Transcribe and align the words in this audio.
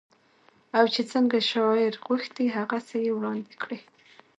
او 0.77 0.85
چې 0.93 1.01
څنګه 1.11 1.37
شاعر 1.51 1.93
غوښتي 2.05 2.45
هغسې 2.57 2.97
يې 3.05 3.11
وړاندې 3.15 3.53
کړې 3.61 3.79